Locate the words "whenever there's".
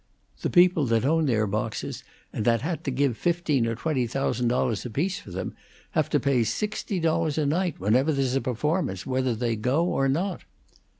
7.79-8.35